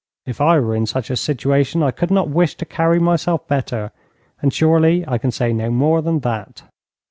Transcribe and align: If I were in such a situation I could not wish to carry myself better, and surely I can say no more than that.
If 0.25 0.41
I 0.41 0.59
were 0.59 0.73
in 0.75 0.87
such 0.87 1.11
a 1.11 1.15
situation 1.15 1.83
I 1.83 1.91
could 1.91 2.09
not 2.09 2.27
wish 2.27 2.55
to 2.55 2.65
carry 2.65 2.97
myself 2.97 3.47
better, 3.47 3.91
and 4.41 4.51
surely 4.51 5.05
I 5.07 5.19
can 5.19 5.29
say 5.29 5.53
no 5.53 5.69
more 5.69 6.01
than 6.01 6.21
that. 6.21 6.63